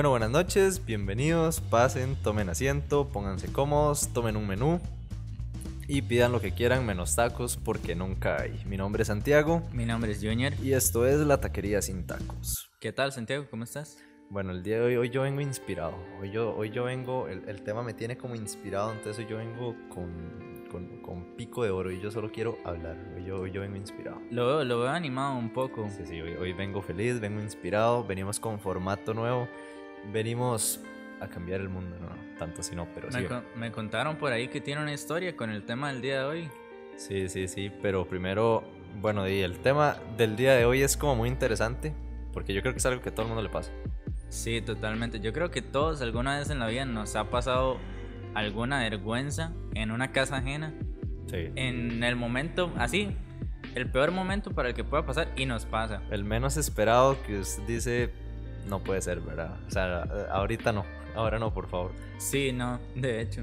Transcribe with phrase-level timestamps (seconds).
[0.00, 4.80] Bueno, buenas noches, bienvenidos, pasen, tomen asiento, pónganse cómodos, tomen un menú
[5.88, 8.62] y pidan lo que quieran menos tacos porque nunca hay.
[8.64, 10.54] Mi nombre es Santiago Mi nombre es Junior.
[10.62, 12.70] y esto es La Taquería Sin Tacos.
[12.80, 13.44] ¿Qué tal, Santiago?
[13.50, 13.98] ¿Cómo estás?
[14.30, 15.94] Bueno, el día de hoy, hoy yo vengo inspirado.
[16.18, 19.36] Hoy yo, hoy yo vengo, el, el tema me tiene como inspirado, entonces hoy yo
[19.36, 22.96] vengo con, con, con pico de oro y yo solo quiero hablar.
[23.16, 24.22] Hoy yo, hoy yo vengo inspirado.
[24.30, 25.90] Lo veo, lo veo animado un poco.
[25.90, 29.46] Sí, sí, hoy, hoy vengo feliz, vengo inspirado, venimos con formato nuevo,
[30.12, 30.80] venimos
[31.20, 33.18] a cambiar el mundo, no, tanto si no, pero sí.
[33.18, 36.20] Me, con- me contaron por ahí que tiene una historia con el tema del día
[36.20, 36.50] de hoy.
[36.96, 38.64] Sí, sí, sí, pero primero,
[39.00, 41.94] bueno, y el tema del día de hoy es como muy interesante,
[42.32, 43.70] porque yo creo que es algo que a todo el mundo le pasa.
[44.28, 45.20] Sí, totalmente.
[45.20, 47.78] Yo creo que todos alguna vez en la vida nos ha pasado
[48.34, 50.72] alguna vergüenza en una casa ajena.
[51.26, 51.50] Sí.
[51.56, 53.16] En el momento, así,
[53.74, 56.02] el peor momento para el que pueda pasar y nos pasa.
[56.10, 58.10] El menos esperado que usted dice,
[58.66, 59.58] no puede ser, ¿verdad?
[59.66, 61.92] O sea, ahorita no, ahora no, por favor.
[62.18, 63.42] Sí, no, de hecho.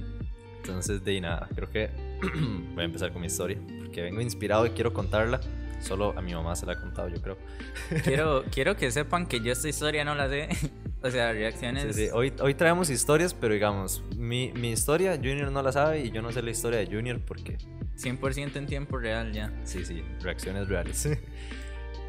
[0.58, 1.90] Entonces, de nada, creo que
[2.74, 5.40] voy a empezar con mi historia, porque vengo inspirado y quiero contarla.
[5.80, 7.38] Solo a mi mamá se la he contado, yo creo.
[8.04, 10.50] Quiero, quiero que sepan que yo esta historia no la sé.
[11.04, 11.96] o sea, reacciones.
[11.96, 16.02] Sí, sí, Hoy, hoy traemos historias, pero digamos, mi, mi historia, Junior no la sabe
[16.02, 17.58] y yo no sé la historia de Junior porque
[17.96, 19.54] 100% en tiempo real ya.
[19.64, 21.10] Sí, sí, reacciones reales.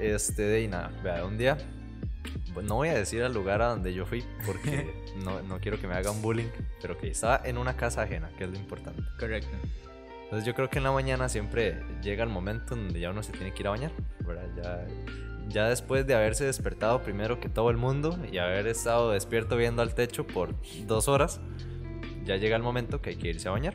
[0.01, 1.59] Este, de nada, vea, un día,
[2.63, 4.93] no voy a decir el lugar a donde yo fui porque
[5.25, 6.49] no, no quiero que me hagan bullying,
[6.81, 9.03] pero que estaba en una casa ajena, que es lo importante.
[9.19, 9.57] Correcto.
[10.25, 13.33] Entonces yo creo que en la mañana siempre llega el momento donde ya uno se
[13.33, 13.93] tiene que ir a bañar,
[14.27, 14.47] ¿verdad?
[14.57, 14.87] Ya,
[15.49, 19.81] ya después de haberse despertado primero que todo el mundo y haber estado despierto viendo
[19.81, 20.55] al techo por
[20.87, 21.41] dos horas,
[22.25, 23.75] ya llega el momento que hay que irse a bañar.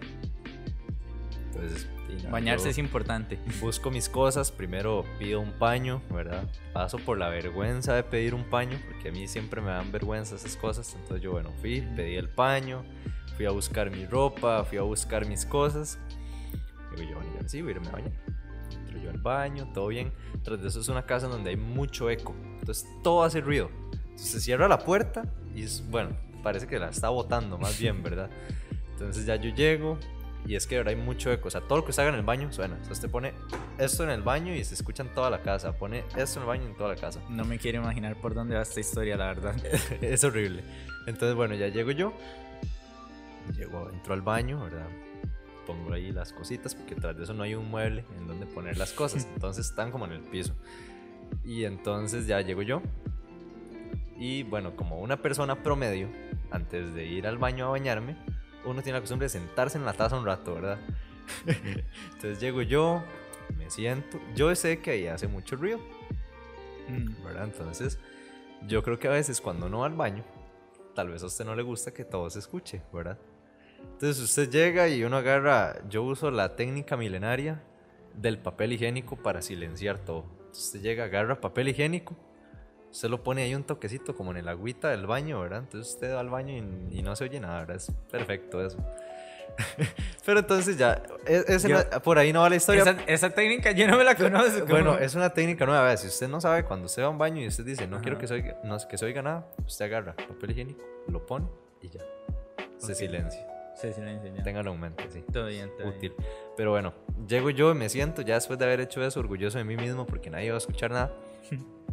[1.56, 1.88] Entonces,
[2.18, 3.40] nada, Bañarse es importante.
[3.62, 6.47] Busco mis cosas, primero pido un paño, ¿verdad?
[6.74, 10.36] Paso por la vergüenza de pedir un paño, porque a mí siempre me dan vergüenza
[10.36, 10.94] esas cosas.
[10.96, 12.84] Entonces yo, bueno, fui, pedí el paño,
[13.36, 16.00] fui a buscar mi ropa, fui a buscar mis cosas.
[16.96, 18.12] Digo yo, bueno, ya sí, voy a irme a bañar.
[18.72, 20.12] Entro yo al baño, todo bien.
[20.44, 23.69] Tras de eso es una casa donde hay mucho eco, entonces todo hace ruido.
[23.94, 25.24] Entonces se cierra la puerta
[25.56, 26.12] y es, bueno,
[26.44, 28.30] parece que la está botando más bien, ¿verdad?
[28.92, 29.97] Entonces ya yo llego
[30.46, 31.48] y es que ahora hay mucho eco.
[31.48, 32.78] O sea, todo lo que usted haga en el baño suena.
[32.81, 33.34] O sea, usted pone
[33.78, 35.72] esto en el baño y se escucha en toda la casa.
[35.74, 37.22] Pone esto en el baño y en toda la casa.
[37.30, 39.56] No me quiero imaginar por dónde va esta historia, la verdad.
[40.02, 40.64] es horrible.
[41.08, 42.14] Entonces, bueno, ya llego yo.
[43.56, 44.88] Llego, entro al baño, ¿verdad?
[45.66, 48.78] Pongo ahí las cositas porque tras de eso no hay un mueble en donde poner
[48.78, 49.28] las cosas.
[49.34, 50.54] Entonces están como en el piso.
[51.46, 52.81] Y entonces ya llego yo.
[54.18, 56.08] Y bueno, como una persona promedio,
[56.52, 58.16] antes de ir al baño a bañarme,
[58.66, 60.78] uno tiene la costumbre de sentarse en la taza un rato, ¿verdad?
[62.13, 63.03] Entonces llego yo,
[63.57, 64.19] me siento.
[64.35, 65.79] Yo sé que ahí hace mucho ruido.
[66.88, 67.46] Mm, ¿verdad?
[67.46, 68.00] Entonces,
[68.68, 70.24] yo creo que a veces cuando uno va al baño,
[70.96, 73.18] tal vez a usted no le gusta que todo se escuche, ¿verdad?
[73.84, 77.63] Entonces usted llega y uno agarra, yo uso la técnica milenaria
[78.13, 80.25] del papel higiénico para silenciar todo.
[80.38, 82.16] Entonces, usted llega, agarra papel higiénico,
[82.94, 85.59] usted lo pone ahí un toquecito como en el agüita del baño, ¿verdad?
[85.59, 87.76] Entonces usted va al baño y, y no se oye nada, ¿verdad?
[87.76, 88.78] Es perfecto eso.
[90.26, 92.81] Pero entonces ya, es- es Yo- la- por ahí no va la historia.
[92.84, 94.66] Esa, esa técnica yo no me la conozco.
[94.68, 95.96] Bueno, es una técnica nueva.
[95.98, 98.18] Si usted no sabe, cuando usted va a un baño y usted dice, no quiero
[98.18, 101.46] que se, oiga, no, que se oiga nada, usted agarra papel higiénico, lo pone
[101.81, 102.00] y ya.
[102.78, 102.98] Se Ok.
[102.98, 103.48] silencia.
[103.75, 104.44] Sí, silencio ya.
[104.44, 105.24] Téngalo en mente, sí.
[105.31, 106.14] Todo bien, todo Útil.
[106.18, 106.30] bien.
[106.56, 106.94] Pero bueno,
[107.28, 110.06] llego yo y me siento ya después de haber hecho eso, orgulloso de mí mismo
[110.06, 111.12] porque nadie va a escuchar nada.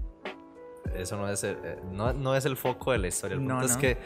[0.95, 3.37] Eso no es el, eh, no, no es el foco de la historia.
[3.37, 3.97] El No, punto es que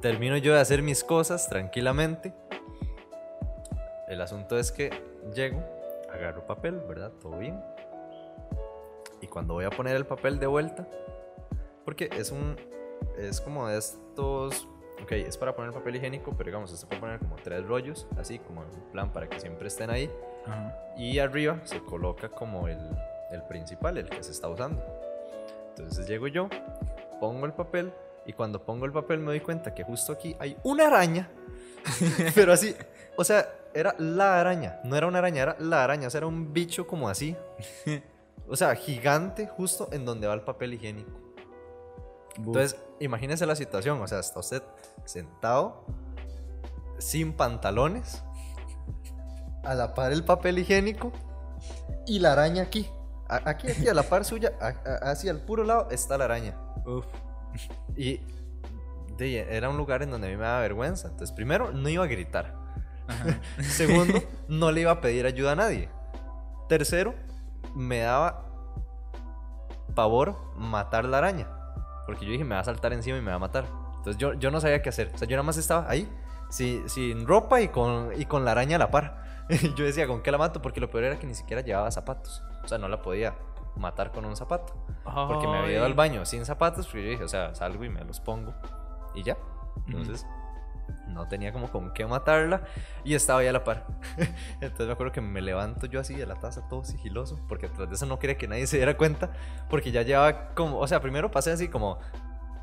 [0.00, 2.32] termino yo de hacer mis cosas tranquilamente.
[4.08, 4.90] El asunto es que
[5.34, 5.62] llego,
[6.12, 7.12] agarro papel, ¿verdad?
[7.20, 7.60] Todo bien.
[9.20, 10.86] Y cuando voy a poner el papel de vuelta,
[11.84, 12.56] porque es un,
[13.16, 14.68] es como de estos,
[15.02, 18.38] ok, es para poner papel higiénico, pero digamos, se puede poner como tres rollos, así
[18.38, 20.10] como en plan para que siempre estén ahí.
[20.96, 22.78] Y arriba se coloca como el,
[23.32, 24.80] el principal, el que se está usando.
[25.76, 26.48] Entonces llego yo,
[27.20, 27.92] pongo el papel
[28.24, 31.30] y cuando pongo el papel me doy cuenta que justo aquí hay una araña.
[32.34, 32.74] Pero así,
[33.16, 36.26] o sea, era la araña, no era una araña, era la araña, o sea, era
[36.26, 37.36] un bicho como así.
[38.48, 41.10] O sea, gigante justo en donde va el papel higiénico.
[42.36, 44.62] Entonces, imagínese la situación, o sea, está usted
[45.04, 45.84] sentado
[46.98, 48.22] sin pantalones,
[49.64, 51.12] a la par el papel higiénico
[52.06, 52.88] y la araña aquí.
[53.28, 54.66] A- Aquí, aquí, a la par suya, a-
[55.06, 56.56] a- hacia el puro lado, está la araña.
[56.84, 57.06] Uf.
[57.96, 58.20] Y
[59.16, 61.08] de- era un lugar en donde a mí me daba vergüenza.
[61.08, 62.54] Entonces, primero, no iba a gritar.
[63.62, 65.88] Segundo, no le iba a pedir ayuda a nadie.
[66.68, 67.14] Tercero,
[67.74, 68.44] me daba
[69.94, 71.48] pavor matar la araña.
[72.06, 73.64] Porque yo dije, me va a saltar encima y me va a matar.
[73.98, 75.10] Entonces yo, yo no sabía qué hacer.
[75.14, 76.08] O sea, yo nada más estaba ahí,
[76.50, 79.24] si- sin ropa y con, y con la araña a la par.
[79.76, 80.60] yo decía, ¿con qué la mato?
[80.60, 82.42] Porque lo peor era que ni siquiera llevaba zapatos.
[82.66, 83.34] O sea, no la podía
[83.76, 84.74] matar con un zapato.
[85.04, 87.88] Porque me había ido al baño sin zapatos, pero yo dije, o sea, salgo y
[87.88, 88.52] me los pongo
[89.14, 89.36] y ya.
[89.86, 90.26] Entonces,
[91.08, 92.62] no tenía como con qué matarla
[93.04, 93.86] y estaba ahí a la par.
[94.60, 97.88] Entonces me acuerdo que me levanto yo así de la taza todo sigiloso, porque tras
[97.88, 99.30] de eso no quería que nadie se diera cuenta,
[99.70, 101.98] porque ya llevaba como, o sea, primero pasé así como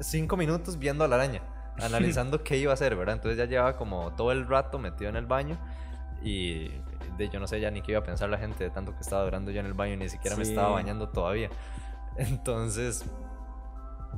[0.01, 1.41] cinco minutos viendo a la araña,
[1.81, 3.15] analizando qué iba a hacer, ¿verdad?
[3.15, 5.57] Entonces ya llevaba como todo el rato metido en el baño
[6.21, 6.69] y
[7.17, 9.01] de yo no sé ya ni qué iba a pensar la gente de tanto que
[9.01, 11.49] estaba durando yo en el baño, ni siquiera me estaba bañando todavía.
[12.17, 13.05] Entonces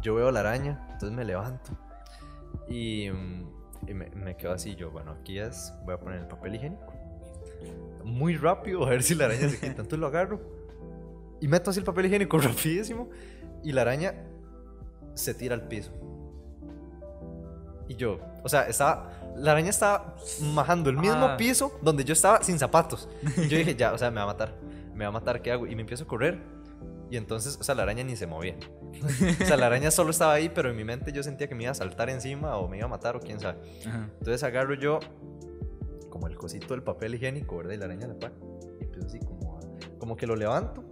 [0.02, 1.72] yo veo la araña, entonces me levanto
[2.68, 3.50] y, mm,
[3.88, 6.94] y me, me quedo así, yo, bueno, aquí es, voy a poner el papel higiénico.
[8.04, 9.68] Muy rápido, a ver si la araña se quita.
[9.68, 10.42] Entonces lo agarro
[11.42, 13.10] y meto así el papel higiénico rapidísimo
[13.64, 14.16] y la araña
[15.14, 15.92] se tira al piso.
[17.88, 20.16] Y yo, o sea, estaba, la araña estaba
[20.54, 21.38] majando el mismo Ah.
[21.38, 23.08] piso donde yo estaba sin zapatos.
[23.50, 24.54] Yo dije, ya, o sea, me va a matar,
[24.94, 25.68] me va a matar, ¿qué hago?
[25.68, 26.40] Y me empiezo a correr.
[27.12, 28.56] Y entonces, o sea, la araña ni se movía.
[29.42, 31.64] O sea, la araña solo estaba ahí, pero en mi mente yo sentía que me
[31.64, 33.60] iba a saltar encima o me iba a matar o quién sabe.
[33.86, 34.10] Ajá.
[34.20, 35.00] Entonces agarro yo
[36.10, 37.74] como el cosito del papel higiénico, ¿verdad?
[37.74, 38.32] Y la araña la par.
[38.80, 40.84] Y empiezo así como, a- como que lo levanto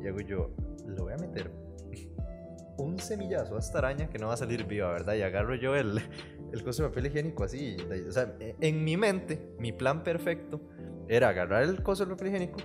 [0.00, 0.50] y hago yo,
[0.86, 1.50] lo voy a meter
[2.78, 5.14] un semillazo a esta araña que no va a salir viva, ¿verdad?
[5.14, 6.00] Y agarro yo el,
[6.52, 7.76] el coso de papel higiénico así.
[8.08, 10.60] O sea, e- en mi mente, mi plan perfecto
[11.08, 12.60] era agarrar el coso del papel higiénico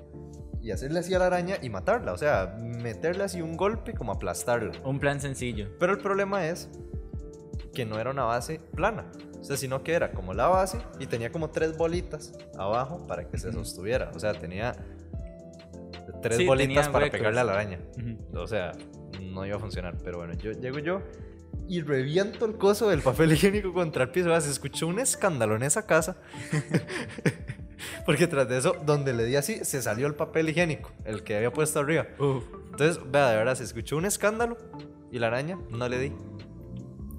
[0.62, 2.14] y hacerle así a la araña y matarla.
[2.14, 4.72] O sea, meterle así un golpe como aplastarla.
[4.84, 5.70] Un plan sencillo.
[5.80, 6.70] Pero el problema es
[7.74, 9.12] que no era una base plana.
[9.40, 13.30] O sea, sino que era como la base y tenía como tres bolitas abajo para
[13.30, 14.12] que se sostuviera.
[14.16, 14.74] O sea, tenía
[16.22, 17.20] tres Sí, bolitas tenía para huecos.
[17.20, 17.80] pegarle a la araña.
[17.98, 18.40] Ujú.
[18.40, 18.72] O sea,
[19.22, 19.96] no iba a funcionar.
[20.04, 21.02] Pero bueno, yo llego yo
[21.68, 24.28] y reviento el coso del papel higiénico contra el piso.
[24.28, 26.18] O sea, Se escuchó un escándalo en esa casa.
[28.06, 31.36] Porque tras de eso, donde le di así, se salió el papel higiénico, el que
[31.36, 32.08] había puesto arriba.
[32.72, 34.58] Entonces, vea, de verdad, se escuchó un escándalo
[35.12, 36.14] y la araña no le di.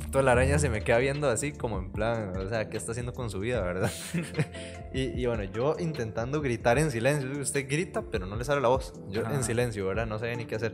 [0.08, 2.93] Entonces la araña se me queda viendo así como en plan, o sea, ¿qué está
[2.93, 3.93] haciendo con su vida, verdad?
[4.94, 8.69] y, y bueno, yo intentando gritar en silencio, usted grita, pero no le sale la
[8.69, 8.94] voz.
[9.11, 9.35] Yo Ajá.
[9.35, 10.06] en silencio, ¿verdad?
[10.06, 10.73] No sabía ni qué hacer.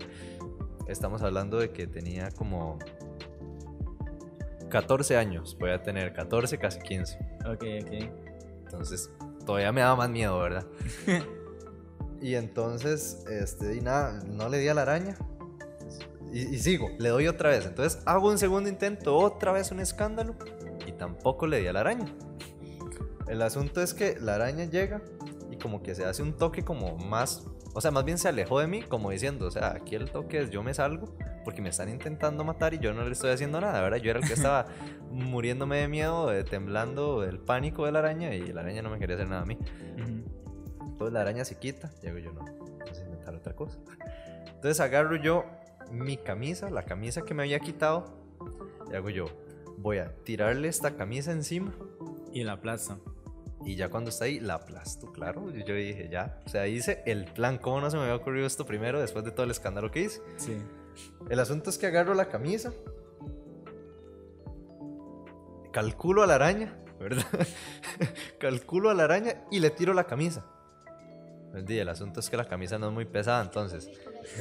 [0.87, 2.79] Estamos hablando de que tenía como
[4.75, 7.17] 14 años, voy a tener 14, casi 15.
[7.47, 8.11] Ok, ok.
[8.65, 9.09] Entonces,
[9.47, 10.67] todavía me daba más miedo, ¿verdad?
[12.21, 15.17] y entonces, este, y nada, no le di a la araña.
[16.32, 17.67] Y, y sigo, le doy otra vez.
[17.67, 20.35] Entonces, hago un segundo intento, otra vez un escándalo.
[20.88, 22.12] Y tampoco le di a la araña.
[23.29, 25.03] El asunto es que la araña llega
[25.53, 27.44] y como que se hace un toque como más...
[27.75, 30.41] O sea, más bien se alejó de mí, como diciendo, o sea, aquí el toque
[30.41, 33.61] es yo me salgo porque me están intentando matar y yo no le estoy haciendo
[33.61, 33.99] nada, ¿verdad?
[33.99, 34.67] Yo era el que estaba
[35.11, 38.99] muriéndome de miedo, de temblando del pánico de la araña y la araña no me
[38.99, 39.59] quería hacer nada a mí.
[40.81, 43.81] Entonces la araña se quita y hago yo, no, vamos a inventar otra cosa.
[44.47, 45.44] Entonces agarro yo
[45.91, 48.05] mi camisa, la camisa que me había quitado,
[48.91, 49.27] y hago yo,
[49.79, 51.72] voy a tirarle esta camisa encima
[52.32, 52.99] Y la plaza.
[53.65, 55.51] Y ya cuando está ahí la aplasto, claro.
[55.55, 58.47] Y yo dije, ya, o sea, hice el plan, ¿cómo no se me había ocurrido
[58.47, 60.21] esto primero después de todo el escándalo que hice?
[60.37, 60.56] Sí.
[61.29, 62.73] El asunto es que agarro la camisa,
[65.73, 67.27] calculo a la araña, ¿verdad?
[68.39, 70.44] calculo a la araña y le tiro la camisa.
[71.51, 73.89] Pues, El asunto es que la camisa no es muy pesada, entonces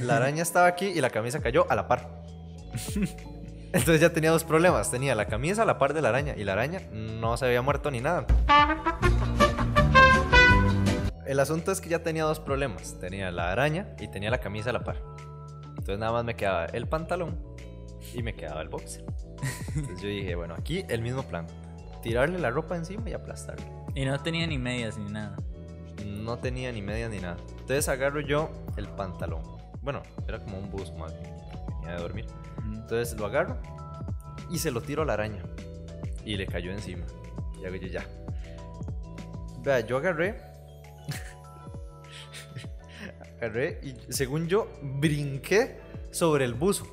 [0.01, 2.24] la araña estaba aquí y la camisa cayó a la par.
[3.74, 4.92] Entonces ya tenía dos problemas.
[4.92, 7.63] Tenía la camisa a la par de la araña y la araña no se había
[7.63, 8.27] muerto ni nada.
[11.25, 13.00] El asunto es que ya tenía dos problemas.
[13.00, 15.01] Tenía la araña y tenía la camisa a la par.
[15.70, 17.38] Entonces nada más me quedaba el pantalón
[18.13, 19.06] y me quedaba el boxer.
[19.75, 21.48] Entonces yo dije, bueno, aquí el mismo plan.
[22.01, 23.65] Tirarle la ropa encima y aplastarle.
[23.96, 25.38] Y no tenía ni medias ni nada.
[26.06, 27.38] No tenía ni medias ni nada.
[27.51, 29.44] Entonces agarro yo el pantalón.
[29.82, 31.34] Bueno, era como un bus más bien.
[31.80, 32.25] Venía de dormir.
[32.65, 33.58] Entonces lo agarro
[34.50, 35.44] y se lo tiro a la araña.
[36.25, 37.06] Y le cayó encima.
[37.62, 38.06] Y hago yo ya.
[39.62, 40.52] Vea, yo agarré.
[43.43, 45.79] Agarré y según yo brinqué
[46.12, 46.85] sobre el buzo.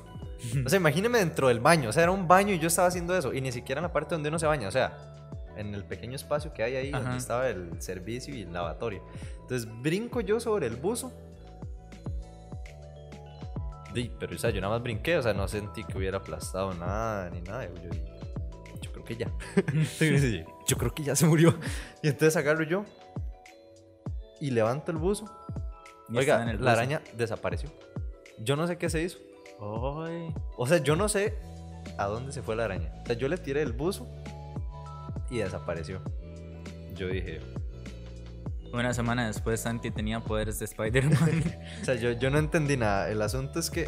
[0.65, 1.89] O sea, imagíneme dentro del baño.
[1.89, 3.33] O sea, era un baño y yo estaba haciendo eso.
[3.33, 4.67] Y ni siquiera en la parte donde uno se baña.
[4.67, 4.97] O sea,
[5.55, 7.17] en el pequeño espacio que hay ahí donde Ajá.
[7.17, 9.03] estaba el servicio y el lavatorio.
[9.41, 11.11] Entonces brinco yo sobre el buzo.
[13.93, 16.73] Di, pero o sea, yo nada más brinqué, o sea, no sentí que hubiera aplastado
[16.73, 17.65] nada ni nada.
[17.65, 17.89] Yo,
[18.81, 19.31] yo creo que ya.
[19.85, 21.59] Sí, yo creo que ya se murió.
[22.01, 22.85] Y entonces agarro yo
[24.39, 25.25] y levanto el buzo.
[26.11, 27.69] Y Oiga, estaba en el la araña desapareció.
[28.39, 29.19] Yo no sé qué se hizo.
[29.59, 30.33] Ay.
[30.57, 31.37] O sea, yo no sé
[31.97, 32.91] a dónde se fue la araña.
[33.03, 34.07] O sea, yo le tiré el buzo
[35.29, 36.01] y desapareció.
[36.95, 37.39] Yo dije,
[38.73, 41.43] Una semana después Santi tenía poderes de Spider-Man.
[41.81, 43.09] o sea, yo, yo no entendí nada.
[43.09, 43.87] El asunto es que,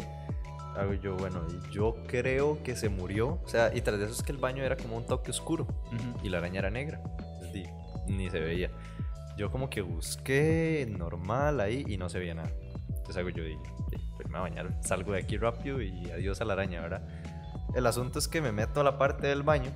[0.76, 3.40] hago yo, bueno, yo creo que se murió.
[3.44, 5.66] O sea, y tras de eso es que el baño era como un toque oscuro
[6.22, 7.00] y la araña era negra.
[7.34, 7.68] Entonces,
[8.06, 8.70] ni se veía.
[9.36, 12.50] Yo como que busqué normal ahí y no se veía nada.
[12.88, 13.56] Entonces hago yo y
[14.16, 17.06] pues me voy a bañar, salgo de aquí rápido y adiós a la araña, ¿verdad?
[17.74, 19.70] El asunto es que me meto a la parte del baño,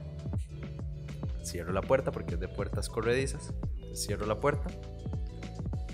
[1.45, 3.53] cierro la puerta porque es de puertas corredizas,
[3.95, 4.71] cierro la puerta,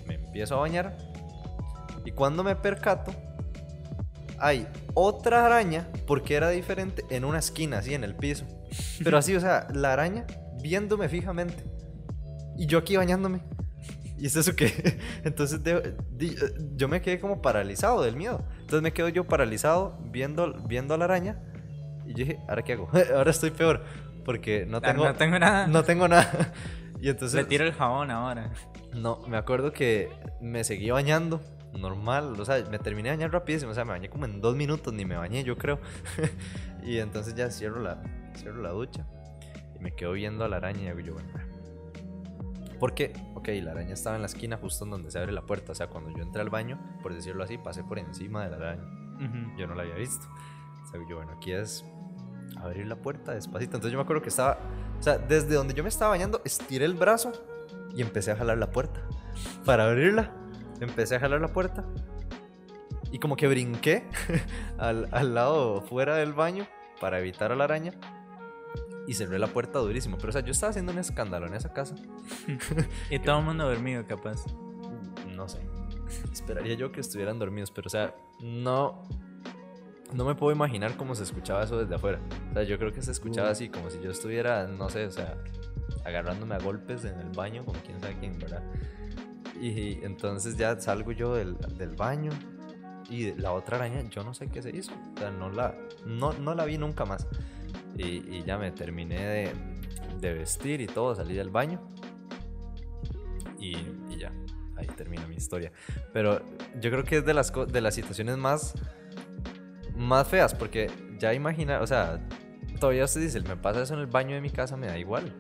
[0.06, 0.97] me empiezo a bañar
[2.04, 3.12] y cuando me percato
[4.38, 8.44] hay otra araña porque era diferente en una esquina, así en el piso.
[9.02, 10.26] Pero así, o sea, la araña
[10.61, 11.64] viéndome fijamente.
[12.56, 13.40] Y yo aquí bañándome.
[14.18, 14.99] ¿Y es eso qué?
[15.25, 18.44] Entonces de- di- eh, yo me quedé como paralizado del miedo.
[18.61, 21.40] Entonces me quedo yo paralizado viendo, viendo a la araña.
[22.06, 22.88] Y yo dije, ¿ahora qué hago?
[23.16, 23.83] Ahora estoy peor.
[24.25, 25.66] Porque no tengo, no tengo nada.
[25.68, 26.52] no tengo nada.
[27.00, 27.35] Y entonces...
[27.42, 28.50] Le tiro el jabón ahora.
[28.94, 30.09] No, me acuerdo que
[30.40, 31.40] me seguí bañando,
[31.73, 34.54] normal, o sea, me terminé de bañar rapidísimo, o sea, me bañé como en dos
[34.54, 35.80] minutos, ni me bañé, yo creo.
[36.83, 38.00] y entonces ya cierro la,
[38.37, 39.04] cierro la ducha
[39.75, 41.28] y me quedo viendo a la araña y digo yo, bueno,
[42.78, 43.12] porque,
[43.44, 45.74] ok, la araña estaba en la esquina justo en donde se abre la puerta, o
[45.74, 48.84] sea, cuando yo entré al baño, por decirlo así, pasé por encima de la araña,
[49.58, 50.26] yo no la había visto.
[50.82, 51.84] O sea, yo, bueno, aquí es
[52.56, 53.76] abrir la puerta despacito.
[53.76, 54.58] Entonces yo me acuerdo que estaba,
[54.98, 57.32] o sea, desde donde yo me estaba bañando, estiré el brazo
[57.94, 59.02] y empecé a jalar la puerta.
[59.66, 60.32] Para abrirla,
[60.80, 61.84] empecé a jalar la puerta
[63.12, 64.08] y como que brinqué
[64.78, 66.66] al, al lado fuera del baño
[66.98, 67.92] para evitar a la araña
[69.06, 70.16] y cerré la puerta durísimo.
[70.16, 71.94] Pero, o sea, yo estaba haciendo un escándalo en esa casa.
[73.11, 74.44] Y todo el mundo dormido, capaz.
[75.34, 75.61] No sé.
[76.32, 79.02] Esperaría yo que estuvieran dormidos, pero o sea, no.
[80.12, 82.20] No me puedo imaginar cómo se escuchaba eso desde afuera.
[82.50, 85.11] O sea, yo creo que se escuchaba así, como si yo estuviera, no sé, o
[85.11, 85.37] sea,
[86.04, 88.62] agarrándome a golpes en el baño con quién sabe quién, ¿verdad?
[89.61, 92.30] Y entonces ya salgo yo del, del baño
[93.11, 94.92] y la otra araña, yo no sé qué se hizo.
[95.14, 95.75] O sea, no la,
[96.06, 97.26] no, no la vi nunca más.
[97.96, 99.52] Y, ya me terminé
[100.20, 101.80] de, vestir y todo, salí del baño.
[103.58, 103.76] Y,
[104.18, 104.32] ya,
[104.76, 105.72] ahí termina mi historia.
[106.12, 106.42] Pero
[106.80, 108.74] yo creo que es de las, de las situaciones más,
[109.96, 112.26] más feas, porque ya imaginar, o sea,
[112.80, 115.32] todavía usted dice, me pasa eso en el baño de mi casa, me da igual.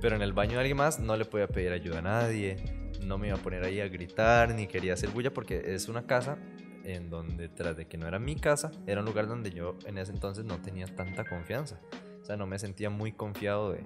[0.00, 2.56] Pero en el baño de alguien más no le podía pedir ayuda a nadie,
[3.04, 6.06] no me iba a poner ahí a gritar, ni quería hacer bulla, porque es una
[6.06, 6.38] casa
[6.84, 9.98] en donde, tras de que no era mi casa, era un lugar donde yo en
[9.98, 11.80] ese entonces no tenía tanta confianza.
[12.20, 13.84] O sea, no me sentía muy confiado de,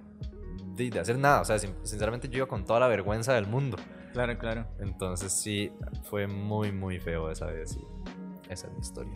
[0.75, 1.41] de, de hacer nada.
[1.41, 3.77] O sea, sin- sinceramente yo iba con toda la vergüenza del mundo.
[4.13, 4.67] Claro, claro.
[4.79, 5.73] Entonces sí,
[6.05, 7.77] fue muy, muy feo esa vez.
[7.77, 9.13] Y esa es mi historia.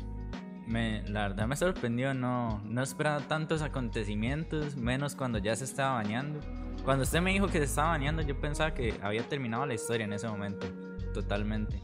[0.67, 5.95] Me, la verdad me sorprendió, no, no esperaba tantos acontecimientos, menos cuando ya se estaba
[5.95, 6.39] bañando.
[6.85, 10.05] Cuando usted me dijo que se estaba bañando, yo pensaba que había terminado la historia
[10.05, 10.67] en ese momento,
[11.13, 11.83] totalmente.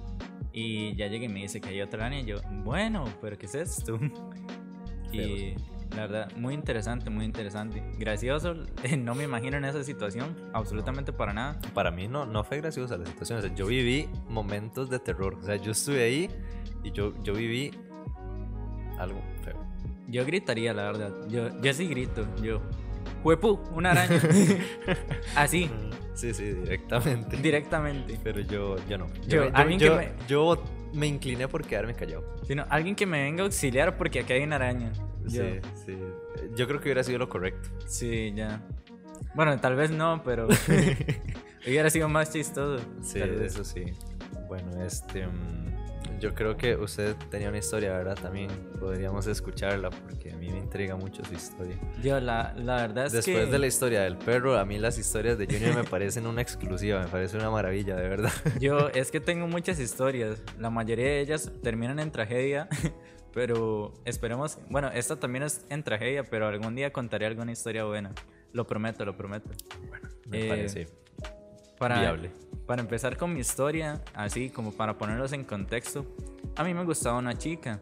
[0.57, 3.45] Y ya llegué y me dice que hay otra araña y yo, bueno, pero ¿qué
[3.45, 4.01] es esto?
[5.13, 5.55] Y
[5.95, 7.83] la verdad, muy interesante, muy interesante.
[7.97, 8.55] Gracioso,
[8.99, 11.61] no me imagino en esa situación, absolutamente para nada.
[11.75, 13.39] Para mí no, no fue graciosa la situación.
[13.39, 15.39] O sea, yo viví momentos de terror.
[15.41, 16.29] O sea, yo estuve ahí
[16.83, 17.71] y yo, yo viví
[18.99, 19.65] algo feo.
[20.09, 21.15] Yo gritaría, la verdad.
[21.29, 22.61] Yo, yo sí grito, yo.
[23.25, 23.61] ¡Huepu!
[23.73, 24.21] Una araña.
[25.35, 25.71] Así,
[26.15, 27.37] Sí, sí, directamente.
[27.37, 28.19] directamente.
[28.25, 29.07] Pero yo, yo no.
[29.27, 32.37] Yo, me- alguien que yo- me- yo me incliné por quedarme callado.
[32.47, 34.93] Sino alguien que me venga a auxiliar porque aquí hay una araña.
[35.29, 35.41] Sí,
[35.85, 35.99] sí.
[36.55, 37.69] Yo creo que hubiera sido lo correcto.
[37.87, 38.63] sí, ya.
[39.35, 40.49] Bueno, tal vez no, pero
[41.67, 42.83] hubiera sido más chistoso.
[43.03, 43.85] Sí, eso sí.
[44.49, 45.27] Bueno, este.
[45.27, 45.76] mm,
[46.19, 48.17] Yo creo que usted tenía una historia, ¿verdad?
[48.21, 48.49] También
[48.81, 51.79] podríamos escucharla porque a mí me intriga mucho su historia.
[52.03, 54.99] Yo, la, la verdad es Después que de la historia del perro, a mí las
[54.99, 58.33] historias de Junior me parecen una exclusiva, me parece una maravilla, de verdad.
[58.61, 60.43] yo es que tengo muchas historias.
[60.59, 62.69] La mayoría de ellas terminan en tragedia,
[63.35, 64.59] pero esperemos.
[64.71, 68.13] Bueno, esta también es en tragedia, pero algún día contaré alguna historia buena.
[68.53, 69.51] Lo prometo, lo prometo.
[70.29, 70.89] Me Eh, parece
[71.79, 72.31] Para, viable.
[72.67, 76.05] Para empezar con mi historia, así como para ponerlos en contexto,
[76.57, 77.81] a mí me gustaba una chica.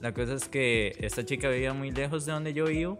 [0.00, 2.98] La cosa es que esta chica vivía muy lejos de donde yo vivo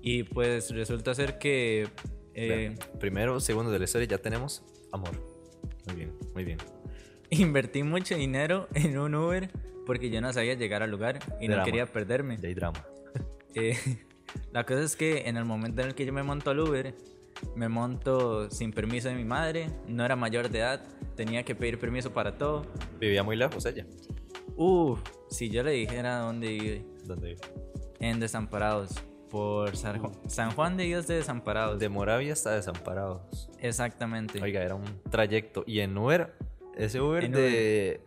[0.00, 1.88] y pues resulta ser que...
[2.34, 5.10] eh, Vean, Primero, segundo de la historia, ya tenemos amor.
[5.86, 6.58] Muy bien, muy bien.
[7.30, 9.50] invertí mucho dinero en un Uber
[9.86, 12.38] porque yo no sabía llegar al lugar y no quería perderme.
[12.40, 12.84] Ya hay drama.
[13.54, 13.76] Eh,
[14.52, 16.94] la cosa es que en el momento en el que yo me monto al Uber,
[17.54, 20.82] me monto sin permiso de mi madre, no era mayor de edad,
[21.16, 22.66] tenía que pedir permiso para todo.
[23.00, 23.86] Vivía muy lejos ella.
[24.56, 24.96] Uh,
[25.30, 27.40] si yo le dijera dónde vive, ¿Dónde vive?
[28.00, 28.90] en Desamparados.
[29.30, 31.78] por San Ju- San Juan de Dios de Desamparados.
[31.78, 33.50] De Moravia hasta Desamparados.
[33.60, 34.42] Exactamente.
[34.42, 35.64] Oiga, era un trayecto.
[35.66, 36.32] Y en Uber,
[36.76, 38.00] ese Uber En de,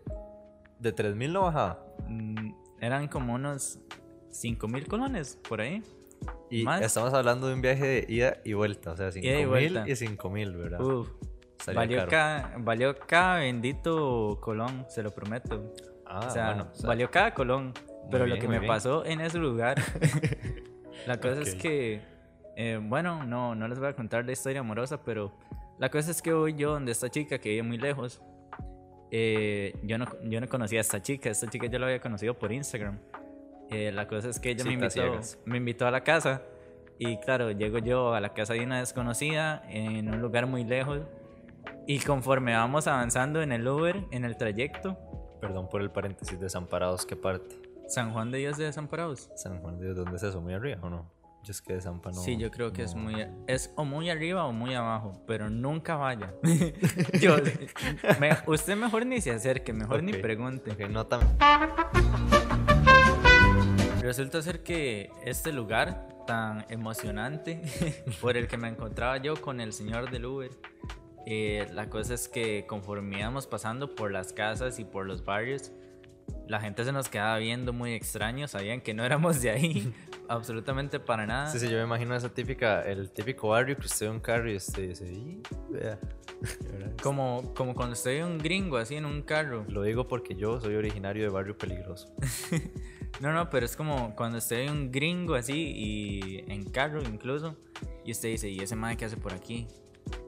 [0.80, 1.86] de 3000 no bajaba.
[2.08, 3.80] Mm, eran como unos
[4.32, 5.84] 5 mil colones por ahí.
[6.50, 8.92] Y estamos hablando de un viaje de ida y vuelta.
[8.92, 9.90] O sea, 5000 y vuelta.
[9.90, 10.82] y 5000, ¿verdad?
[10.82, 11.10] Uf,
[11.74, 15.74] valió cada, valió cada bendito colón, se lo prometo.
[16.06, 17.74] Ah, o sea, bueno, o sea, valió cada colón.
[18.10, 18.68] Pero lo bien, que muy me bien.
[18.74, 19.82] pasó en ese lugar,
[21.08, 21.62] la cosa es Ok.
[21.62, 22.02] que,
[22.58, 25.32] eh, bueno, no, no les voy a contar la historia amorosa, pero
[25.80, 28.22] la cosa es que voy yo donde esta chica que vive muy lejos.
[29.12, 32.34] eh, yo, no, yo no conocía a esta chica, esta chica yo la había conocido
[32.38, 33.00] por Instagram.
[33.72, 36.42] Eh, la cosa es que ella me invitó, me invitó a la casa
[37.00, 41.00] y claro, llego yo a la casa de una desconocida en un lugar muy lejos
[41.88, 44.98] y conforme vamos avanzando en el Uber, en el trayecto,
[45.40, 47.60] Perdón por el paréntesis, desamparados, ¿qué parte?
[47.88, 49.32] San Juan de Dios de Desamparados.
[49.36, 50.40] San Juan de Dios, ¿dónde es eso?
[50.40, 51.12] ¿Muy arriba o no?
[51.44, 52.18] Yo es que Desampa no.
[52.18, 55.50] sí, yo creo que es no- muy es o muy arriba o muy abajo, pero
[55.50, 56.32] nunca vaya.
[57.20, 57.38] Yo-
[58.20, 60.72] me- usted mejor ni se acerque, mejor ni Ok, pregunte.
[60.74, 61.22] ok, no tan.
[64.02, 67.62] Resulta ser que este lugar tan emocionante
[68.22, 70.50] por el que me encontraba yo con el señor del Uber,
[71.28, 75.72] eh, la cosa es que conforme íbamos pasando por las casas y por los barrios,
[76.48, 79.94] la gente se nos quedaba viendo muy extraño, sabían que no éramos de ahí,
[80.28, 81.48] absolutamente para nada.
[81.52, 84.52] Sí, sí, yo me imagino esa típica, el típico barrio que usted ve un carro
[84.52, 86.00] y usted dice, "Y, vea".
[87.04, 89.64] Como, como cuando usted ve un gringo así en un carro.
[89.68, 92.12] Lo digo porque yo soy originario de barrio peligroso.
[93.22, 97.56] No, no, pero es como cuando usted ve un gringo así y en carro incluso
[98.04, 99.68] y usted dice, ¿y ese madre qué hace por aquí?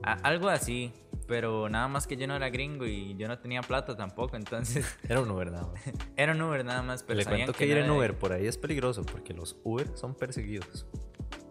[0.04, 0.94] A- algo así,
[1.28, 4.86] pero nada más que yo no era gringo y yo no tenía plata tampoco, entonces
[5.10, 5.82] Era un Uber nada más.
[6.16, 8.18] era un Uber nada más, pero Le sabían cuento que no ir en de- Uber
[8.18, 10.86] por ahí es peligroso porque los Uber son perseguidos.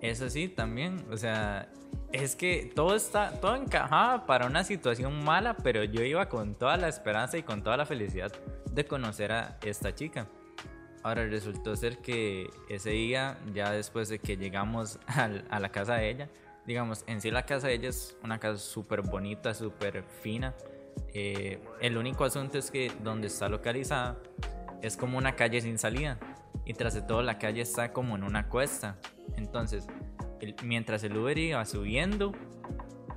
[0.00, 1.68] Eso sí, también, o sea,
[2.12, 6.76] es que todo está, todo encajaba para una situación mala, pero yo iba con toda
[6.76, 8.32] la esperanza y con toda la felicidad
[8.70, 10.26] de conocer a esta chica.
[11.02, 16.10] Ahora resultó ser que ese día, ya después de que llegamos a la casa de
[16.10, 16.28] ella,
[16.66, 20.54] digamos, en sí la casa de ella es una casa súper bonita, súper fina.
[21.14, 24.18] Eh, el único asunto es que donde está localizada
[24.82, 26.18] es como una calle sin salida.
[26.64, 28.98] Y tras de todo la calle está como en una cuesta.
[29.36, 29.86] Entonces,
[30.62, 32.32] mientras el Uber iba subiendo,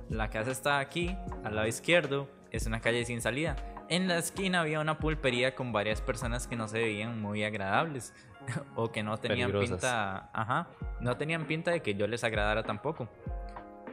[0.08, 3.56] la casa está aquí, al lado izquierdo, es una calle sin salida.
[3.88, 8.12] En la esquina había una pulpería con varias personas que no se veían muy agradables
[8.74, 9.76] o que no tenían Peligrosas.
[9.80, 10.68] pinta, ajá,
[11.00, 13.08] no tenían pinta de que yo les agradara tampoco.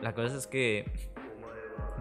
[0.02, 0.92] La cosa es que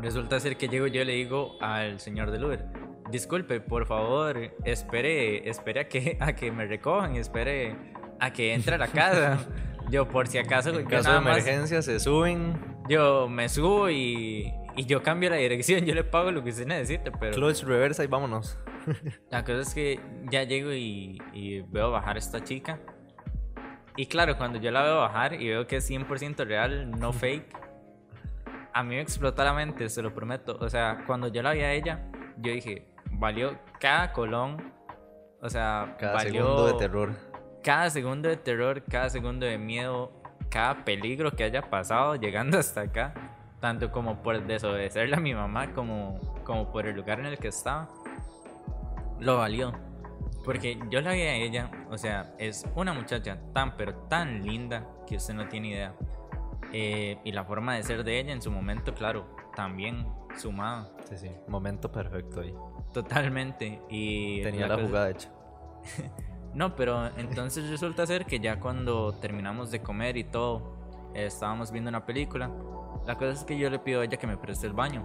[0.01, 2.65] resulta ser que llego yo y le digo al señor del Uber,
[3.11, 7.77] disculpe, por favor, espere, espere a que, a que me recojan, espere
[8.19, 9.39] a que entre a la casa.
[9.91, 12.55] Yo por si acaso, En caso de nada más- emergencia se suben.
[12.89, 16.67] yo me subo y, y yo cambio la dirección, yo le pago lo que usted
[16.67, 18.59] necesite, pero Clutch, reversa y vámonos.
[19.31, 22.81] la cosa es que ya llego y, y veo bajar a esta chica.
[23.97, 27.55] Y claro, cuando yo la veo bajar y veo que es 100% real, no fake,
[28.73, 30.57] a mí me explota la mente, se lo prometo.
[30.61, 32.09] O sea, cuando yo la vi a ella,
[32.39, 34.73] yo dije, valió cada colón.
[35.41, 37.13] O sea, Cada valió segundo de terror.
[37.63, 42.83] cada segundo de terror, cada segundo de miedo, cada peligro que haya pasado llegando hasta
[42.83, 43.13] acá,
[43.63, 47.49] tanto como por desobedecerle a mi mamá como, como por el lugar en el que
[47.49, 47.89] estaba,
[49.21, 49.73] lo valió.
[50.45, 54.85] Porque yo la vi a ella, o sea, es una muchacha tan pero tan linda
[55.07, 55.95] que usted no tiene idea.
[56.73, 61.17] Eh, y la forma de ser de ella en su momento, claro, también sumada Sí,
[61.19, 61.31] sí.
[61.47, 62.53] Momento perfecto ahí.
[62.93, 63.81] totalmente.
[63.89, 65.29] Y Tenía la cosa- jugada hecha.
[66.55, 70.77] no, pero entonces resulta ser que ya cuando terminamos de comer y todo,
[71.15, 72.51] eh, estábamos viendo una película.
[73.07, 75.03] La cosa es que yo le pido a ella que me preste el baño.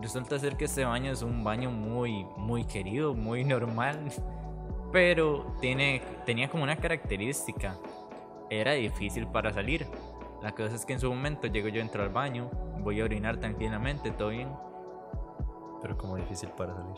[0.00, 4.10] Resulta ser que este baño es un baño muy, muy querido, muy normal.
[4.92, 7.76] Pero tiene, tenía como una característica.
[8.48, 9.86] Era difícil para salir.
[10.42, 12.50] La cosa es que en su momento llego yo, entro al baño,
[12.82, 14.48] voy a orinar tranquilamente, todo bien.
[15.82, 16.96] Pero como difícil para salir.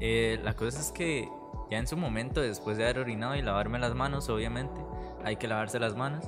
[0.00, 1.28] Eh, la cosa es que
[1.70, 4.80] ya en su momento, después de haber orinado y lavarme las manos, obviamente,
[5.22, 6.24] hay que lavarse las manos.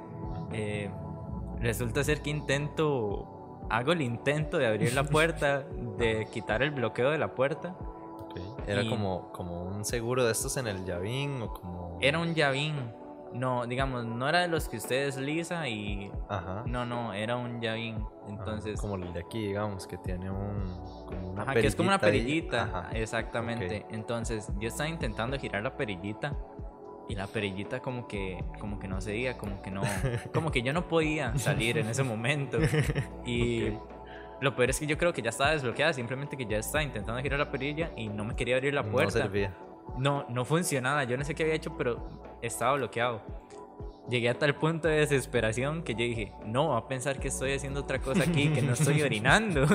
[0.52, 0.90] eh,
[1.60, 5.64] resulta ser que intento, hago el intento de abrir la puerta,
[5.98, 7.76] de quitar el bloqueo de la puerta.
[7.78, 8.40] Ok.
[8.66, 11.98] Era como, como un seguro de estos en el llavín o como.
[12.00, 12.74] Era un llavín.
[13.32, 16.10] No, digamos, no era de los que usted desliza y...
[16.28, 16.64] Ajá.
[16.66, 17.94] No, no, era un llavín.
[17.94, 18.80] Ajá, Entonces...
[18.80, 20.64] Como el de aquí, digamos, que tiene un.
[21.06, 22.64] Como una Ajá, que es como una perillita.
[22.64, 22.90] Ajá.
[22.92, 23.86] Exactamente.
[23.90, 26.36] Entonces, yo estaba intentando girar la perillita
[27.10, 29.82] y la perillita como que, como que no seguía, como que no,
[30.32, 32.58] como que yo no podía salir en ese momento.
[33.26, 33.72] Y
[34.40, 37.20] lo peor es que yo creo que ya estaba desbloqueada, simplemente que ya estaba intentando
[37.20, 39.18] girar la perilla y no me quería abrir la puerta.
[39.18, 39.54] No servía.
[39.98, 42.08] No, no funcionaba, yo no sé qué había hecho, pero
[42.42, 43.22] estaba bloqueado.
[44.10, 47.52] Llegué a tal punto de desesperación que yo dije, no, va a pensar que estoy
[47.52, 49.66] haciendo otra cosa aquí, que no estoy orinando.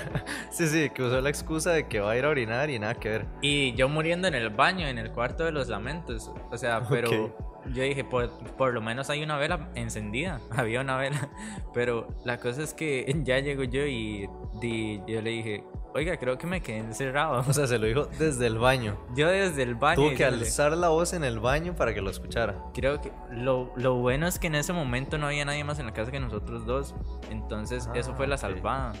[0.50, 2.94] sí, sí, que usó la excusa de que va a ir a orinar y nada
[2.94, 3.26] que ver.
[3.40, 6.30] Y yo muriendo en el baño, en el cuarto de los lamentos.
[6.50, 7.34] O sea, pero
[7.72, 10.40] yo dije, por, por, lo menos hay una vela encendida.
[10.50, 11.28] Había una vela.
[11.72, 14.28] Pero la cosa es que ya llego yo y,
[14.62, 17.42] y yo le dije, Oiga, creo que me quedé encerrado.
[17.48, 18.96] O sea, se lo dijo desde el baño.
[19.14, 19.96] Yo desde el baño.
[19.96, 22.54] Tuvo que alzar la voz en el baño para que lo escuchara.
[22.74, 25.86] Creo que lo, lo, bueno es que en ese momento no había nadie más en
[25.86, 26.94] la casa que nosotros dos.
[27.30, 28.92] Entonces, eso fue la ah, salvada.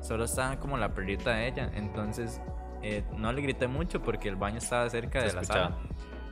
[0.00, 1.70] Solo estaba como la perrita de ella.
[1.74, 2.40] Entonces,
[2.82, 5.78] eh, no le grité mucho porque el baño estaba cerca de la sala.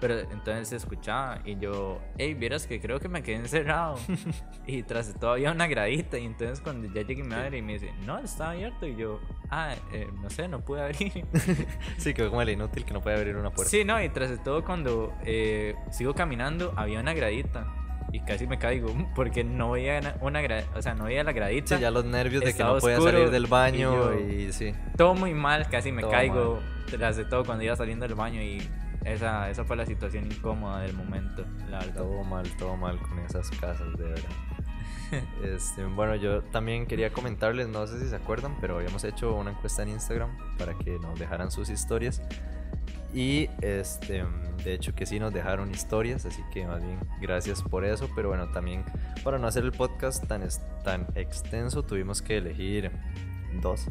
[0.00, 3.98] Pero entonces se escuchaba y yo, hey, vieras que creo que me quedé encerrado.
[4.66, 6.18] y tras todo había una gradita.
[6.18, 8.86] Y entonces cuando ya llegué mi madre y me dice, no, está abierto.
[8.86, 11.26] Y yo, ah, eh, no sé, no pude abrir.
[11.98, 13.70] sí, que como el inútil que no puede abrir una puerta.
[13.70, 17.66] Sí, no, y tras todo cuando eh, sigo caminando había una gradita.
[18.12, 20.40] Y casi me caigo porque no veía una
[20.74, 21.76] o sea, no veía la gradita.
[21.76, 24.72] Sí, ya los nervios de que no podía salir del baño y, sí.
[24.96, 26.60] Todo muy mal, casi me caigo
[26.90, 28.68] tras de todo cuando iba saliendo del baño y
[29.04, 32.02] esa, esa fue la situación incómoda del momento, la verdad.
[32.02, 34.30] Todo mal, todo mal con esas casas, de verdad.
[35.42, 39.50] Este, bueno, yo también quería comentarles, no sé si se acuerdan, pero habíamos hecho una
[39.50, 42.22] encuesta en Instagram para que nos dejaran sus historias.
[43.12, 44.24] Y este,
[44.62, 48.08] de hecho que sí nos dejaron historias, así que más bien gracias por eso.
[48.14, 48.84] Pero bueno, también
[49.24, 50.46] para no hacer el podcast tan,
[50.84, 52.92] tan extenso, tuvimos que elegir
[53.60, 53.88] dos.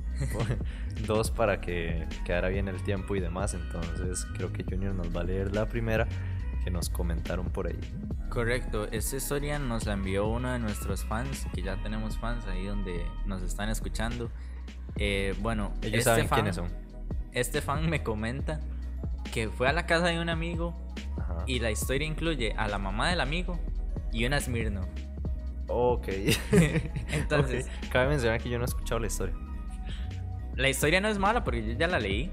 [1.08, 3.54] dos para que quedara bien el tiempo y demás.
[3.54, 6.08] Entonces creo que Junior nos va a leer la primera
[6.63, 7.80] que nos comentaron por ahí.
[8.30, 12.65] Correcto, esta historia nos la envió uno de nuestros fans, que ya tenemos fans ahí
[12.65, 14.30] donde nos están escuchando.
[14.98, 16.67] Eh, bueno, ellos este saben quiénes son.
[17.32, 18.60] Este fan me comenta
[19.32, 20.76] que fue a la casa de un amigo
[21.48, 23.60] y la historia incluye a la mamá del amigo
[24.12, 24.88] y una Smirno.
[25.67, 26.08] Ok.
[27.12, 29.36] Entonces, cabe mencionar que yo no he escuchado la historia.
[30.60, 32.30] La historia no es mala porque yo ya la leí,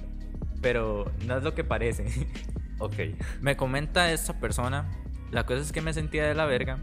[0.61, 2.07] pero no es lo que parece.
[2.79, 2.93] Ok.
[3.41, 4.85] Me comenta esta persona,
[5.31, 6.79] la cosa es que me sentía de la verga.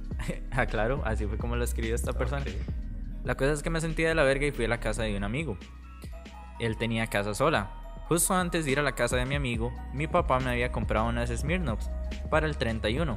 [0.50, 2.44] ah, claro, así fue como lo escribió esta persona.
[3.22, 5.16] La cosa es que me sentía de la verga y fui a la casa de
[5.16, 5.56] un amigo.
[6.58, 7.70] Él tenía casa sola.
[8.08, 11.06] Justo antes de ir a la casa de mi amigo, mi papá me había comprado
[11.06, 11.88] unas Smirnoffs
[12.30, 13.16] para el 31.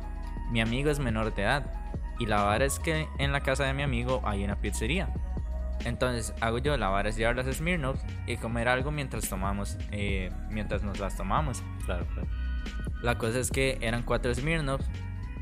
[0.52, 1.74] Mi amigo es menor de edad
[2.20, 5.12] y la verdad es que en la casa de mi amigo hay una pizzería.
[5.86, 10.84] Entonces hago yo lavar es llevar las Smirnoffs y comer algo mientras tomamos, eh, mientras
[10.84, 11.64] nos las tomamos.
[11.86, 12.28] Claro, claro.
[13.02, 14.86] La cosa es que eran cuatro Smirnoffs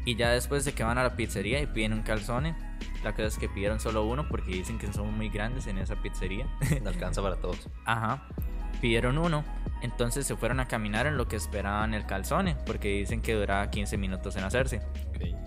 [0.05, 2.55] y ya después de que van a la pizzería y piden un calzone,
[3.03, 5.95] la cosa es que pidieron solo uno porque dicen que son muy grandes en esa
[6.01, 6.47] pizzería.
[6.81, 7.69] No alcanza para todos.
[7.85, 8.27] Ajá.
[8.81, 9.43] Pidieron uno,
[9.81, 13.69] entonces se fueron a caminar en lo que esperaban el calzone porque dicen que duraba
[13.69, 14.81] 15 minutos en hacerse.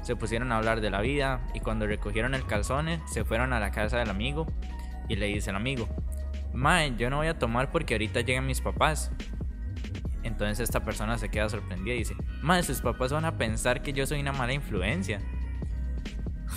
[0.02, 3.60] Se pusieron a hablar de la vida y cuando recogieron el calzone se fueron a
[3.60, 4.46] la casa del amigo
[5.08, 5.88] y le dice el amigo,
[6.52, 9.10] Mae, yo no voy a tomar porque ahorita llegan mis papás.
[10.22, 13.92] Entonces esta persona se queda sorprendida y dice, Mae, sus papás van a pensar que
[13.92, 15.20] yo soy una mala influencia.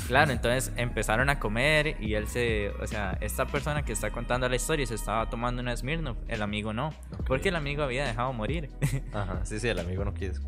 [0.07, 4.47] Claro, entonces empezaron a comer y él se, o sea, esta persona que está contando
[4.47, 6.93] la historia se estaba tomando una Smirnoff, el amigo no,
[7.25, 8.69] porque el amigo había dejado morir.
[9.13, 10.41] Ajá, sí, sí, el amigo no quiso.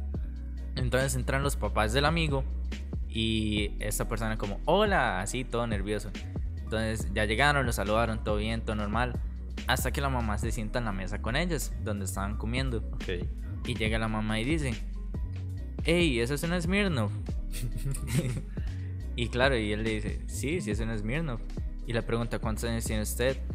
[0.76, 2.44] Entonces entran los papás del amigo
[3.10, 6.12] y esta persona como, hola, así todo nervioso.
[6.68, 9.18] Entonces ya llegaron, los saludaron, todo bien, todo normal.
[9.68, 12.80] Hasta que la mamá se sienta en la mesa con ellos, donde estaban comiendo.
[12.96, 13.30] Okay.
[13.66, 14.74] Y llega la mamá y dice,
[15.86, 17.14] hey, ¿eso es un Smirnoff?
[19.16, 21.40] y claro, y él le dice, sí, sí es un Smirnoff.
[21.86, 23.38] Y le pregunta, ¿cuántos años tiene usted?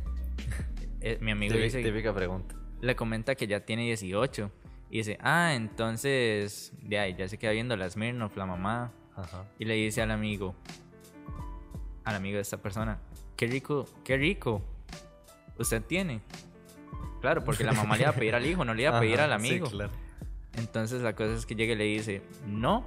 [1.04, 1.82] Eh, mi amigo dice...
[1.82, 2.54] Típica pregunta.
[2.80, 4.52] Le comenta que ya tiene 18.
[4.88, 8.92] Y dice, ah, entonces, ya, ya se queda viendo la Smirnoff, la mamá.
[9.16, 9.44] Ajá.
[9.58, 10.54] Y le dice al amigo,
[12.04, 12.98] al amigo de esta persona,
[13.36, 14.62] qué rico, qué rico,
[15.58, 16.22] usted tiene.
[17.20, 19.20] Claro, porque la mamá le iba a pedir al hijo, no le iba a pedir
[19.20, 19.68] al amigo.
[20.54, 22.84] Entonces la cosa es que llega y le dice, no.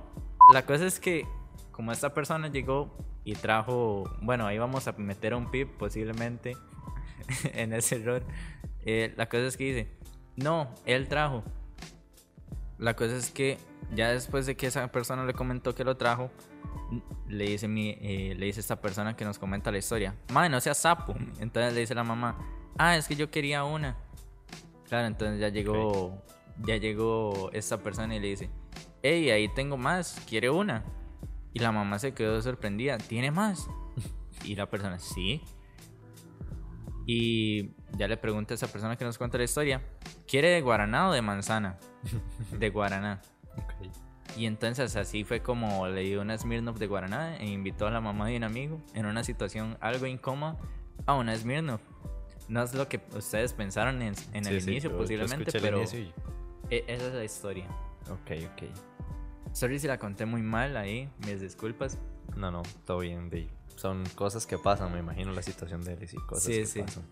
[0.53, 1.25] La cosa es que
[1.71, 6.55] como esta persona llegó y trajo, bueno, ahí vamos a meter a un pip posiblemente
[7.53, 8.23] en ese error.
[8.85, 9.91] Eh, la cosa es que dice,
[10.35, 11.43] no, él trajo.
[12.77, 13.57] La cosa es que
[13.93, 16.31] ya después de que esa persona le comentó que lo trajo,
[17.27, 20.61] le dice, mi, eh, le dice esta persona que nos comenta la historia, madre, no
[20.61, 21.15] sea sapo.
[21.39, 22.37] Entonces le dice la mamá,
[22.77, 23.97] ah, es que yo quería una.
[24.87, 26.21] Claro, entonces ya llegó
[26.63, 28.49] ya llegó esta persona y le dice,
[29.03, 30.83] hey, ahí tengo más, ¿quiere una?
[31.53, 33.67] Y la mamá se quedó sorprendida, ¿tiene más?
[34.43, 35.41] Y la persona, sí.
[37.05, 39.81] Y ya le pregunta a esa persona que nos cuenta la historia,
[40.27, 41.77] ¿quiere de guaraná o de manzana?
[42.59, 43.21] De guaraná.
[43.57, 44.37] Ok.
[44.37, 48.01] Y entonces así fue como le dio una Smirnoff de Guaraná e invitó a la
[48.01, 50.57] mamá de un amigo en una situación algo incómoda
[51.05, 51.81] a una Smirnoff.
[52.49, 55.77] No es lo que ustedes pensaron en, en Sí, el sí, inicio yo posiblemente, pero
[55.79, 56.13] inicio y-
[56.69, 57.67] e- esa es la historia.
[58.09, 58.69] Ok, ok.
[59.53, 61.97] Sorry si la conté muy mal ahí, mis disculpas.
[62.35, 63.29] No, no, todo bien.
[63.29, 66.51] de- Son cosas que pasan, me imagino la situación de él y sí, cosas Sí,
[66.51, 66.81] que sí.
[66.81, 67.03] pasan.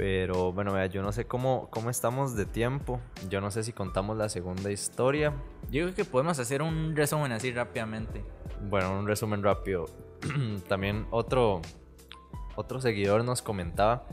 [0.00, 3.02] Pero bueno, vea, yo no sé cómo, cómo estamos de tiempo.
[3.28, 5.34] Yo no sé si contamos la segunda historia.
[5.70, 8.24] Yo creo que podemos hacer un resumen así rápidamente.
[8.70, 9.84] Bueno, un resumen rápido.
[10.70, 11.60] También otro,
[12.56, 14.06] otro seguidor nos comentaba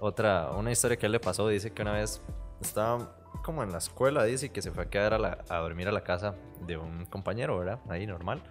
[0.00, 1.46] otra, una historia que él le pasó.
[1.48, 2.22] Dice que una vez
[2.62, 5.58] estaba como en la escuela, dice, y que se fue a quedar a, la- a
[5.58, 6.34] dormir a la casa
[6.66, 7.78] de un compañero, ¿verdad?
[7.90, 8.42] Ahí normal.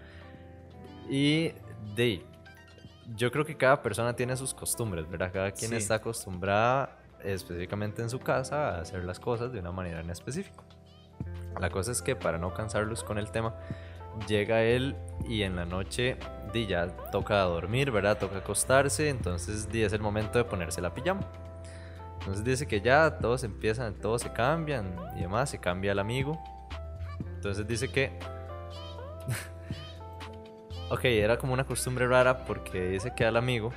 [1.10, 1.52] Y
[1.96, 2.24] de
[3.16, 5.32] yo creo que cada persona tiene sus costumbres, ¿verdad?
[5.32, 5.78] Cada quien Sí.
[5.78, 10.64] está acostumbrada específicamente en su casa a hacer las cosas de una manera en específico.
[11.60, 13.56] La cosa es que para no cansarlos con el tema,
[14.28, 14.96] llega él
[15.28, 16.18] y en la noche
[16.54, 18.18] di, ya toca dormir, ¿verdad?
[18.18, 21.22] Toca acostarse, entonces di, es el momento de ponerse la pijama.
[22.20, 26.42] Entonces dice que ya todos empiezan, todos se cambian y demás, se cambia el amigo.
[27.36, 28.18] Entonces dice que...
[30.90, 33.72] ok, era como una costumbre rara porque dice que al amigo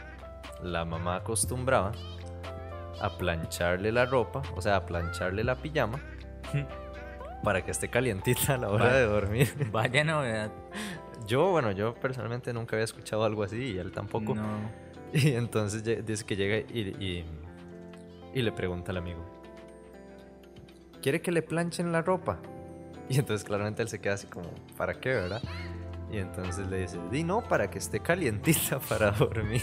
[0.62, 1.92] la mamá acostumbraba
[3.00, 6.00] a plancharle la ropa, o sea, a plancharle la pijama
[7.44, 9.48] para que esté calientita a la hora de dormir.
[9.72, 10.50] Vaya novedad.
[11.26, 14.34] Yo, bueno, yo personalmente nunca había escuchado algo así y él tampoco.
[14.34, 14.44] No.
[15.10, 17.24] Y entonces dice que llega y, y,
[18.34, 19.24] y le pregunta al amigo,
[21.00, 22.38] ¿quiere que le planchen la ropa?
[23.08, 25.40] Y entonces claramente él se queda así como, ¿para qué, verdad?
[26.10, 29.62] Y entonces le dice, di no, para que esté calientita para dormir.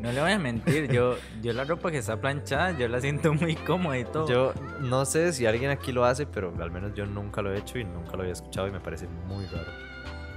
[0.00, 3.34] No le voy a mentir, yo, yo la ropa que está planchada, yo la siento
[3.34, 4.26] muy cómoda y todo.
[4.26, 7.58] Yo no sé si alguien aquí lo hace, pero al menos yo nunca lo he
[7.58, 9.70] hecho y nunca lo había escuchado y me parece muy raro.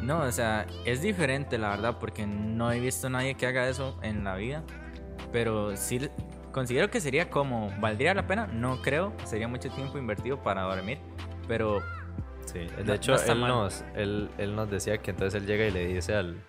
[0.02, 3.70] No, o sea, es diferente la verdad porque no he visto a nadie que haga
[3.70, 4.64] eso en la vida.
[5.32, 6.10] Pero sí
[6.52, 8.48] considero que sería como, ¿valdría la pena?
[8.48, 11.00] No creo, sería mucho tiempo invertido para dormir.
[11.48, 11.82] Pero
[12.46, 13.50] Sí, de No- hecho, no él, mal.
[13.50, 16.44] nos, él, él nos decía que entonces él llega y le dice al,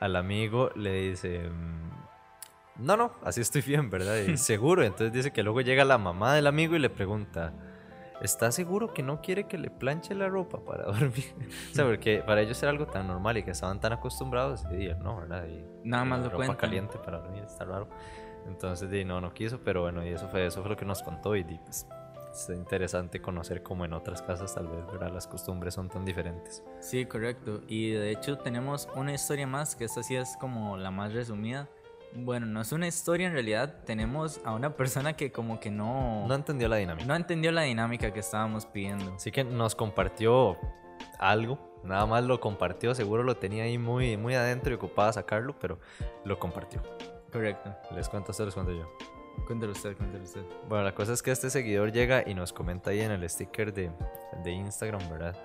[0.00, 4.16] al amigo, le dice, mm, no, no, así estoy bien, ¿verdad?
[4.18, 7.52] Y seguro, entonces dice que luego llega la mamá del amigo y le pregunta,
[8.20, 11.34] ¿está seguro que no quiere que le planche la ropa para dormir?
[11.70, 14.76] o sea, porque para ellos era algo tan normal y que estaban tan acostumbrados, y
[14.76, 15.46] dijeron, no, ¿verdad?
[15.46, 16.56] Y, Nada más lo ropa cuentan.
[16.56, 17.88] caliente para dormir, está raro.
[18.48, 21.02] Entonces, di, no, no quiso, pero bueno, y eso fue, eso fue lo que nos
[21.02, 21.86] contó y di, pues,
[22.36, 25.10] es interesante conocer cómo en otras casas tal vez, ¿verdad?
[25.12, 26.62] Las costumbres son tan diferentes.
[26.80, 27.62] sí, correcto.
[27.66, 31.68] Y de hecho tenemos una historia más, que esta sí es como la más resumida.
[32.14, 36.26] Bueno, no es una historia en realidad, tenemos a una persona que como que no,
[36.26, 37.06] No entendió la dinámica.
[37.06, 39.14] no entendió la dinámica que estábamos pidiendo.
[39.14, 40.56] Así que nos compartió
[41.18, 45.54] algo, nada más lo compartió, seguro lo tenía ahí muy, muy adentro y ocupaba sacarlo,
[45.58, 45.78] pero
[46.24, 46.82] lo compartió.
[47.32, 47.74] Correcto.
[47.94, 48.86] Les cuento esto, les cuento yo.
[49.46, 50.42] Cuéntelo usted, cuéntelo usted.
[50.68, 53.72] Bueno, la cosa es que este seguidor llega y nos comenta ahí en el sticker
[53.72, 53.90] de,
[54.42, 55.36] de Instagram, ¿verdad?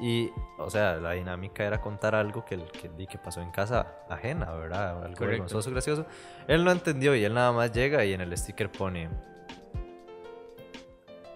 [0.00, 4.50] Y, o sea, la dinámica era contar algo que, que, que pasó en casa ajena,
[4.52, 5.04] ¿verdad?
[5.04, 6.06] Algo vergonzoso, gracioso.
[6.48, 9.10] Él no entendió y él nada más llega y en el sticker pone...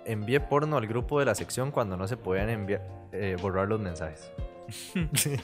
[0.07, 2.83] Envié porno al grupo de la sección cuando no se podían enviar,
[3.13, 4.31] eh, borrar los mensajes.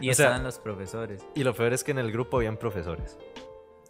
[0.00, 1.26] Y O sea- estaban los profesores.
[1.34, 3.18] Y lo peor es que en el grupo habían profesores.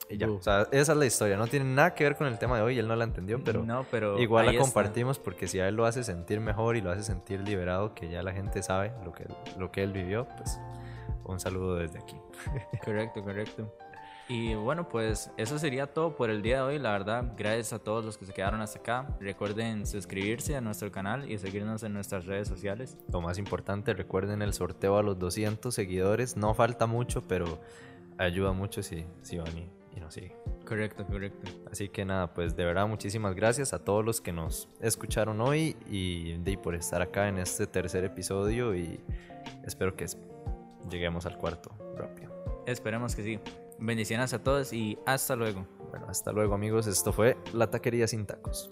[0.08, 0.34] Y ya, Bu.
[0.34, 1.36] o sea, esa es la historia.
[1.36, 3.62] No tiene nada que ver con el tema de hoy, él no la entendió, pero...
[3.64, 4.62] no, pero Igual la está.
[4.62, 8.08] compartimos porque si a él lo hace sentir mejor y lo hace sentir liberado, que
[8.10, 9.24] ya la gente sabe lo que,
[9.58, 10.58] lo que él vivió, pues
[11.24, 12.16] un saludo desde aquí.
[12.84, 13.72] Correcto, correcto.
[14.28, 16.78] Y bueno, pues eso sería todo por el día de hoy.
[16.78, 19.06] La verdad, gracias a todos los que se quedaron hasta acá.
[19.20, 22.96] Recuerden suscribirse a nuestro canal y seguirnos en nuestras redes sociales.
[23.12, 26.36] Lo más importante, recuerden el sorteo a los 200 seguidores.
[26.36, 27.58] No falta mucho, pero
[28.16, 30.32] ayuda mucho si, si van y, y nos siguen.
[30.66, 31.50] Correcto, correcto.
[31.70, 35.76] Así que nada, pues de verdad muchísimas gracias a todos los que nos escucharon hoy
[35.88, 39.00] y de, por estar acá en este tercer episodio y
[39.64, 40.06] espero que
[40.90, 42.32] lleguemos al cuarto rápido.
[42.66, 43.40] Esperemos que sí.
[43.78, 45.66] Bendiciones a todos y hasta luego.
[45.90, 48.70] Bueno, hasta luego amigos, esto fue La Taquería Sin Tacos.